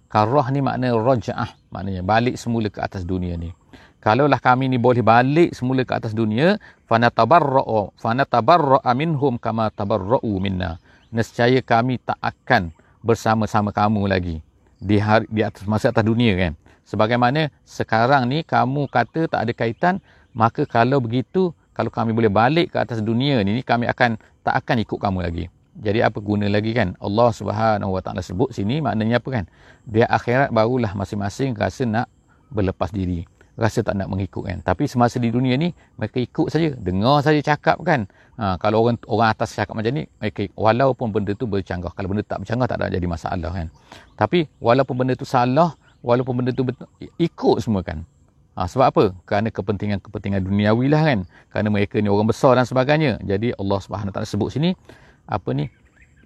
[0.09, 3.53] Karrah ni makna raja'ah, maknanya balik semula ke atas dunia ni.
[3.99, 6.55] kalaulah kami ni boleh balik semula ke atas dunia
[6.87, 10.79] fanatabarra'u fanatabarra'a minhum kama tabarra'u minna
[11.11, 12.71] nescaya kami tak akan
[13.03, 14.39] bersama-sama kamu lagi
[14.79, 16.51] di hari, di atas masa atas dunia kan.
[16.87, 19.95] Sebagaimana sekarang ni kamu kata tak ada kaitan
[20.33, 24.75] maka kalau begitu kalau kami boleh balik ke atas dunia ni kami akan tak akan
[24.83, 25.45] ikut kamu lagi.
[25.79, 26.91] Jadi apa guna lagi kan?
[26.99, 29.45] Allah Subhanahu Wa Taala sebut sini maknanya apa kan?
[29.87, 32.07] Dia akhirat barulah masing-masing rasa nak
[32.51, 33.23] berlepas diri.
[33.55, 34.59] Rasa tak nak mengikut kan?
[34.59, 36.75] Tapi semasa di dunia ni mereka ikut saja.
[36.75, 41.35] Dengar saja cakap kan ha, kalau orang orang atas cakap macam ni mereka walaupun benda
[41.35, 43.67] tu bercanggah kalau benda tak bercanggah tak ada jadi masalah kan
[44.15, 46.87] tapi walaupun benda tu salah walaupun benda tu betul
[47.19, 48.07] ikut semua kan
[48.55, 51.19] ha, sebab apa kerana kepentingan-kepentingan duniawi lah kan
[51.51, 54.71] kerana mereka ni orang besar dan sebagainya jadi Allah taala sebut sini
[55.27, 55.67] apa ni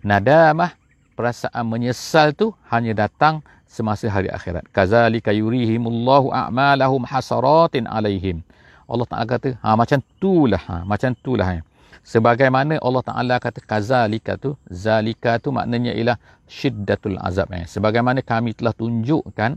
[0.05, 0.77] nadamah
[1.17, 3.41] perasaan menyesal tu hanya datang
[3.73, 4.69] semasa hari akhirat.
[4.69, 8.45] Kazalika yurihimullahu a'malahum hasaratin alaihim.
[8.85, 10.61] Allah Ta'ala kata, ha, macam itulah.
[10.69, 11.47] Ha, macam itulah.
[11.49, 11.72] Ha.
[12.03, 16.19] Sebagaimana Allah Ta'ala kata, kazalika tu, zalika tu maknanya ialah
[16.51, 17.47] syiddatul azab.
[17.55, 17.63] Ha.
[17.63, 19.55] Sebagaimana kami telah tunjukkan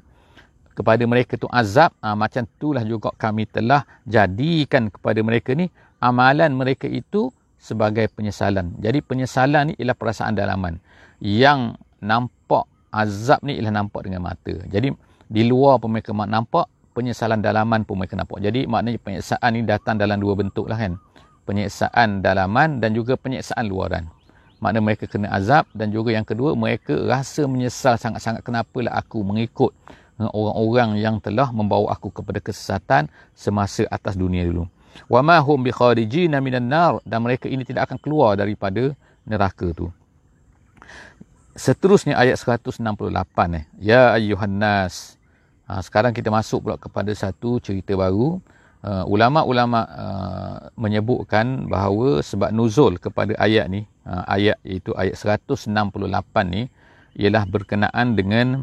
[0.78, 5.66] kepada mereka tu azab, ha, macam itulah juga kami telah jadikan kepada mereka ni,
[5.98, 8.78] amalan mereka itu sebagai penyesalan.
[8.78, 10.78] Jadi penyesalan ni ialah perasaan dalaman.
[11.18, 14.54] Yang nampak azab ni ialah nampak dengan mata.
[14.70, 14.94] Jadi
[15.26, 18.38] di luar pun mereka nampak, penyesalan dalaman pun mereka nampak.
[18.38, 20.94] Jadi maknanya penyeksaan ni datang dalam dua bentuk lah kan.
[21.46, 24.10] Penyeksaan dalaman dan juga penyeksaan luaran.
[24.58, 29.70] Makna mereka kena azab dan juga yang kedua mereka rasa menyesal sangat-sangat kenapalah aku mengikut
[30.18, 34.64] orang-orang yang telah membawa aku kepada kesesatan semasa atas dunia dulu.
[35.12, 38.96] Wa ma hum bi kharijina minan nar dan mereka ini tidak akan keluar daripada
[39.28, 39.92] neraka tu.
[41.56, 42.80] Seterusnya ayat 168
[43.60, 43.64] eh.
[43.80, 45.16] Ya ayyuhan nas.
[45.68, 48.40] Ha, sekarang kita masuk pula kepada satu cerita baru.
[48.84, 55.74] Uh, ulama-ulama uh, menyebutkan bahawa sebab nuzul kepada ayat ni, uh, ayat itu ayat 168
[56.46, 56.70] ni
[57.18, 58.62] ialah berkenaan dengan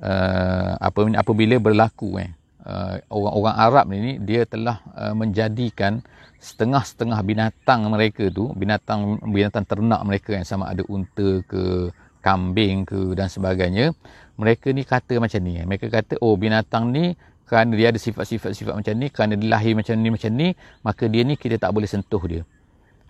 [0.00, 2.30] uh, apa apabila berlaku eh.
[2.66, 6.02] Uh, orang-orang Arab ni dia telah uh, menjadikan
[6.42, 11.94] setengah-setengah binatang mereka tu binatang binatang ternak mereka yang sama ada unta ke
[12.26, 13.94] kambing ke dan sebagainya
[14.34, 17.14] mereka ni kata macam ni mereka kata oh binatang ni
[17.46, 20.48] kerana dia ada sifat-sifat sifat macam ni kerana dia lahir macam ni macam ni
[20.82, 22.42] maka dia ni kita tak boleh sentuh dia.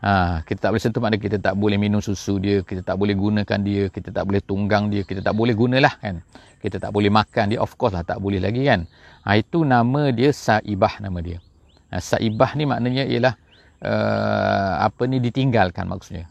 [0.04, 3.16] Ha, kita tak boleh sentuh maknanya kita tak boleh minum susu dia kita tak boleh
[3.16, 6.20] gunakan dia kita tak boleh tunggang dia kita tak boleh gunalah kan.
[6.60, 8.84] Kita tak boleh makan dia of course lah tak boleh lagi kan.
[9.24, 11.40] Ha, itu nama dia saibah nama dia.
[11.88, 13.34] Ha, saibah ni maknanya ialah
[13.80, 16.28] uh, apa ni ditinggalkan maksudnya.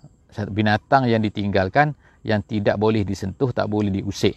[0.53, 4.33] Binatang yang ditinggalkan yang tidak boleh disentuh, tak boleh diusik.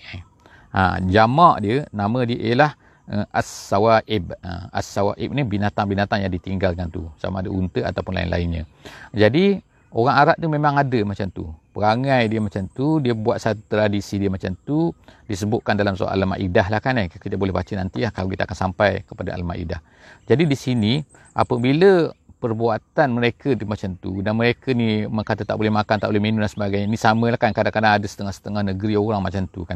[0.76, 2.72] Ha, jamak dia, nama dia ialah
[3.08, 4.36] uh, As-Sawaib.
[4.44, 7.08] Ha, As-Sawaib ni binatang-binatang yang ditinggalkan tu.
[7.16, 8.68] Sama ada unta ataupun lain-lainnya.
[9.16, 9.58] Jadi,
[9.92, 11.48] orang Arab tu memang ada macam tu.
[11.72, 14.92] Perangai dia macam tu, dia buat satu tradisi dia macam tu.
[15.28, 16.96] Disebutkan dalam soal Al-Ma'idah lah kan.
[17.00, 17.08] Eh?
[17.08, 19.80] Kita boleh baca nanti lah kalau kita akan sampai kepada Al-Ma'idah.
[20.28, 20.92] Jadi di sini,
[21.32, 26.22] apabila perbuatan mereka di macam tu dan mereka ni kata tak boleh makan, tak boleh
[26.22, 26.86] minum dan sebagainya.
[26.86, 29.74] Ni sama lah kan kadang-kadang ada setengah-setengah negeri orang macam tu kan.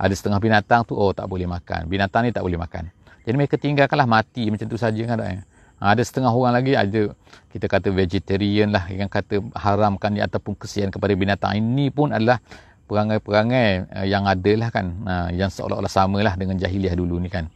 [0.00, 1.86] Ada setengah binatang tu oh tak boleh makan.
[1.86, 2.88] Binatang ni tak boleh makan.
[3.20, 5.44] Jadi mereka tinggalkanlah mati macam tu saja kan.
[5.80, 7.12] Ha, ada setengah orang lagi ada
[7.52, 11.56] kita kata vegetarian lah yang kata haramkan ni ataupun kesian kepada binatang.
[11.56, 12.40] Ini pun adalah
[12.88, 14.86] perangai-perangai uh, yang ada lah kan.
[15.04, 17.48] Uh, yang seolah-olah samalah dengan jahiliah dulu ni kan.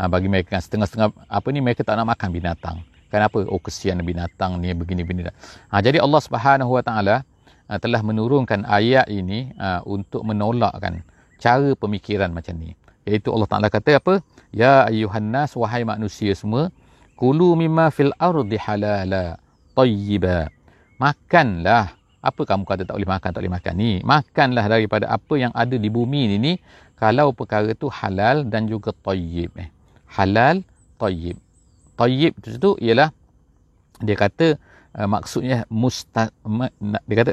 [0.00, 2.80] Ha, bagi mereka kan setengah-setengah apa ni mereka tak nak makan binatang.
[3.10, 3.42] Kenapa?
[3.50, 5.26] Oh kesian binatang ni begini begini.
[5.74, 7.26] Ha, jadi Allah Subhanahu Wa Taala
[7.66, 11.02] ha, telah menurunkan ayat ini ha, untuk menolakkan
[11.42, 12.78] cara pemikiran macam ni.
[13.02, 14.22] Iaitu Allah Taala kata apa?
[14.54, 16.70] Ya ayuhan nas wahai manusia semua,
[17.18, 19.42] kulu mimma fil ardi halala
[19.74, 20.46] tayyiba.
[21.02, 23.92] Makanlah apa kamu kata tak boleh makan, tak boleh makan ni.
[24.06, 26.52] Makanlah daripada apa yang ada di bumi ini ni
[26.94, 29.50] kalau perkara tu halal dan juga tayyib.
[29.58, 29.66] Eh.
[30.06, 30.62] Halal,
[31.00, 31.40] tayyib
[32.00, 33.12] tayyib itu ialah
[34.00, 34.56] dia kata
[34.96, 36.32] uh, maksudnya musta
[37.04, 37.32] dia kata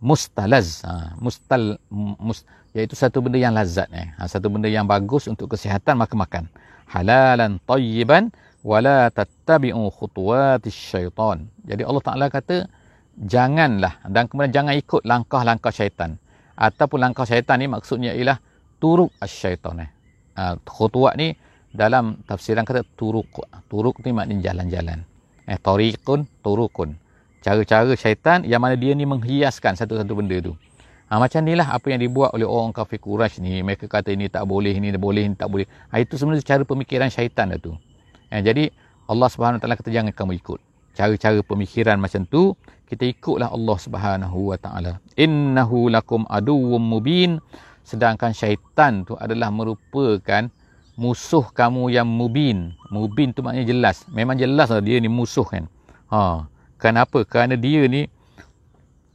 [0.00, 2.44] mustalaz ha, mustal mus,
[2.76, 4.12] iaitu satu benda yang lazat eh.
[4.16, 6.44] ha, satu benda yang bagus untuk kesihatan maka makan
[6.88, 8.28] halalan tayyiban
[8.60, 12.68] wala tattabi'u khutuwatis syaitan jadi Allah Taala kata
[13.16, 16.20] janganlah dan kemudian jangan ikut langkah-langkah syaitan
[16.56, 18.36] ataupun langkah syaitan ni maksudnya ialah
[18.76, 19.90] turuk syaitan eh.
[20.36, 21.32] ha, khutuwat ni
[21.76, 23.28] dalam tafsiran kata turuk.
[23.68, 25.04] Turuk ni maknanya jalan-jalan.
[25.46, 26.96] Eh, tariqun, turukun.
[27.44, 30.56] Cara-cara syaitan yang mana dia ni menghiaskan satu-satu benda tu.
[31.06, 33.62] Ha, macam ni lah apa yang dibuat oleh orang kafir Quraisy ni.
[33.62, 35.68] Mereka kata ini tak boleh, ini boleh, ini tak boleh.
[35.94, 37.78] Ha, itu sebenarnya cara pemikiran syaitan lah tu.
[38.34, 38.74] Eh, jadi
[39.06, 40.58] Allah Subhanahu taala kata jangan kamu ikut
[40.96, 42.56] cara-cara pemikiran macam tu
[42.88, 47.36] kita ikutlah Allah Subhanahu wa taala innahu lakum aduwwum mubin
[47.84, 50.48] sedangkan syaitan tu adalah merupakan
[50.96, 52.72] musuh kamu yang mubin.
[52.88, 54.02] Mubin tu maknanya jelas.
[54.10, 55.68] Memang jelas lah dia ni musuh kan.
[56.10, 56.48] Ha.
[56.80, 57.22] Kenapa?
[57.28, 58.08] Kerana dia ni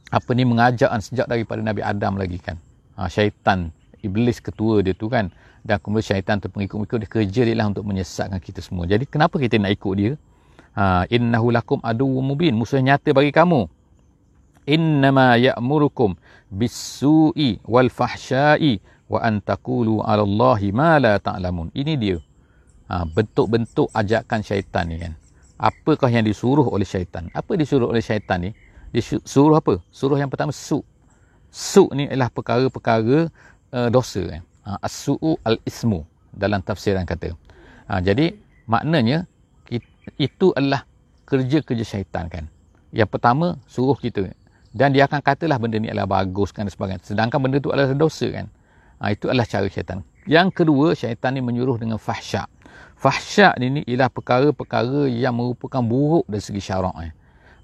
[0.08, 2.56] apa ni mengajak sejak daripada Nabi Adam lagi kan.
[2.96, 3.74] Ha, syaitan.
[4.02, 5.34] Iblis ketua dia tu kan.
[5.62, 8.86] Dan kemudian syaitan tu pengikut-pengikut dia kerja dia lah untuk menyesatkan kita semua.
[8.86, 10.12] Jadi kenapa kita nak ikut dia?
[10.78, 12.54] Ha, innahu lakum aduwwum mubin.
[12.54, 13.66] Musuh nyata bagi kamu.
[14.62, 16.14] Innama ya'murukum
[16.46, 18.78] bis-su'i wal fahsya'i
[19.12, 21.68] wa an taqulu 'ala Allahi ma la ta'lamun.
[21.76, 22.16] Ini dia.
[22.88, 25.12] Ha, bentuk-bentuk ajakan syaitan ni kan.
[25.60, 27.28] Apakah yang disuruh oleh syaitan?
[27.36, 28.50] Apa disuruh oleh syaitan ni?
[28.92, 29.80] Disuruh apa?
[29.92, 30.80] Suruh yang pertama su.
[31.52, 33.28] Su ni ialah perkara-perkara
[33.76, 34.42] uh, dosa kan.
[34.64, 37.36] Ha, as-su'u al-ismu dalam tafsiran kata.
[37.92, 38.32] Ha, jadi
[38.64, 39.28] maknanya
[40.18, 40.82] itu adalah
[41.28, 42.48] kerja-kerja syaitan kan.
[42.90, 44.32] Yang pertama suruh kita
[44.72, 47.04] dan dia akan katalah benda ni adalah bagus kan dan sebagainya.
[47.04, 48.48] Sedangkan benda tu adalah dosa kan.
[49.02, 50.06] Ha, itu adalah cara syaitan.
[50.30, 52.46] Yang kedua, syaitan ni menyuruh dengan fahsyak.
[52.94, 56.94] Fahsyak ni ialah perkara-perkara yang merupakan buruk dari segi syarak.
[57.02, 57.10] Eh.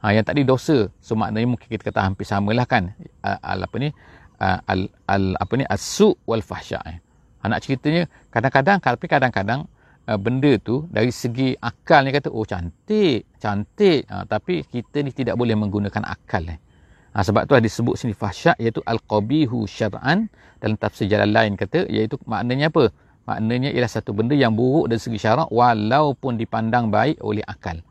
[0.02, 2.90] Ha, yang tadi dosa, so maknanya mungkin kita kata hampir samalah kan.
[3.22, 3.94] Al, apa ni?
[4.42, 5.62] Al, al, apa ni?
[5.62, 6.82] As-su' wal fahsyak.
[6.90, 6.98] Eh.
[7.38, 9.70] Ha, nak ceritanya, kadang-kadang, tapi kadang-kadang,
[10.18, 14.10] benda tu dari segi akal ni kata, oh cantik, cantik.
[14.10, 16.50] Ha, tapi kita ni tidak boleh menggunakan akal.
[16.50, 16.58] Eh.
[17.18, 20.30] Ha, sebab tu disebut sini fahsyak iaitu al-qabihu syar'an
[20.62, 22.94] dalam tafsir jalan lain kata iaitu maknanya apa?
[23.26, 27.82] Maknanya ialah satu benda yang buruk dari segi syarak walaupun dipandang baik oleh akal.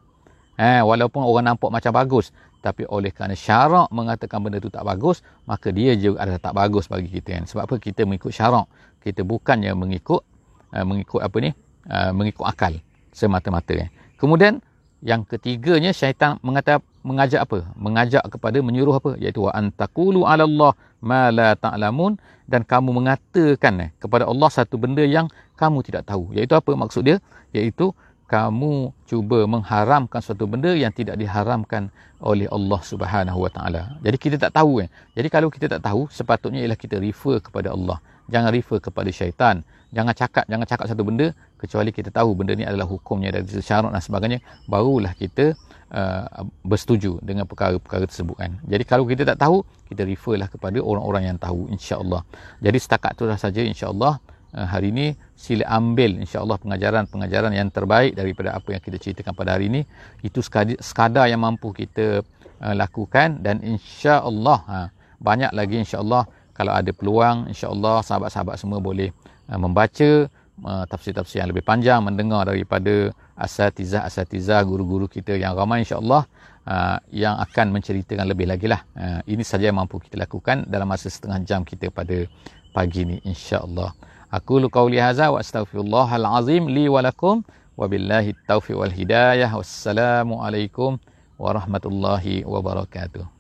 [0.55, 2.31] Ha, walaupun orang nampak macam bagus
[2.63, 6.87] tapi oleh kerana syarak mengatakan benda tu tak bagus maka dia juga adalah tak bagus
[6.87, 7.43] bagi kita kan.
[7.51, 7.75] Sebab apa?
[7.83, 8.71] Kita mengikut syarak.
[9.03, 10.23] Kita bukannya mengikut
[10.71, 11.51] uh, mengikut apa ni?
[11.83, 12.79] Uh, mengikut akal
[13.11, 13.91] semata-mata kan.
[14.15, 14.63] Kemudian
[15.03, 16.79] yang ketiganya syaitan mengata
[17.10, 17.60] mengajak apa?
[17.86, 19.12] Mengajak kepada menyuruh apa?
[19.24, 20.72] Iaitu wa antaqulu 'ala Allah
[21.10, 22.20] ma la ta'lamun
[22.52, 25.28] dan kamu mengatakan eh, kepada Allah satu benda yang
[25.62, 26.36] kamu tidak tahu.
[26.36, 27.17] Iaitu apa maksud dia?
[27.56, 27.96] Iaitu
[28.28, 31.88] kamu cuba mengharamkan suatu benda yang tidak diharamkan
[32.20, 33.82] oleh Allah Subhanahu Wa Taala.
[34.04, 34.89] Jadi kita tak tahu eh.
[35.15, 38.04] Jadi kalau kita tak tahu, sepatutnya ialah kita refer kepada Allah.
[38.28, 39.63] Jangan refer kepada syaitan.
[39.96, 43.96] Jangan cakap, jangan cakap satu benda kecuali kita tahu benda ni adalah hukumnya dari syarat
[43.96, 45.56] dan sebagainya, barulah kita
[45.93, 48.52] uh, bersetuju dengan perkara-perkara tersebut kan.
[48.65, 52.23] Jadi kalau kita tak tahu, kita referlah kepada orang-orang yang tahu insya-Allah.
[52.60, 54.19] Jadi setakat tu saja insya-Allah.
[54.56, 59.60] Eh, hari ini sila ambil insya-Allah pengajaran-pengajaran yang terbaik daripada apa yang kita ceritakan pada
[59.60, 59.84] hari ini
[60.23, 60.39] itu
[60.80, 62.23] sekadar yang mampu kita
[62.63, 64.78] uh, lakukan dan insya-Allah ha,
[65.19, 69.12] banyak lagi insya-Allah kalau ada peluang insya-Allah sahabat-sahabat semua boleh
[69.52, 70.32] uh, membaca
[70.63, 76.26] uh, tafsir-tafsir yang lebih panjang mendengar daripada asatizah-asatizah guru-guru kita yang ramai insya-Allah
[76.65, 78.82] uh, yang akan menceritakan lebih lagi lah.
[78.98, 82.26] Uh, ini saja yang mampu kita lakukan dalam masa setengah jam kita pada
[82.74, 83.93] pagi ini insya-Allah.
[84.28, 87.46] Aku lu qauli hadza wa astaghfirullahal azim li wa lakum
[87.80, 89.50] wa billahi taufiq wal hidayah.
[89.56, 91.00] Wassalamu alaikum
[91.39, 93.37] warahmatullahi wabarakatuh